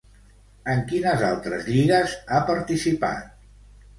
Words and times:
En 0.75 0.79
quines 0.91 1.25
altres 1.27 1.69
lligues 1.75 2.15
ha 2.37 2.41
participat? 2.47 3.31